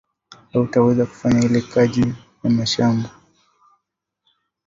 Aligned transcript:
Autaweza 0.53 1.05
kufanya 1.05 1.43
ile 1.45 1.61
kaji 1.61 2.13
ya 2.43 2.49
mashamba 2.49 3.09